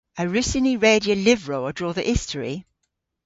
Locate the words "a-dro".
1.69-1.89